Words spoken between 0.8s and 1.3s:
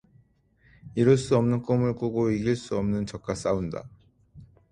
이룰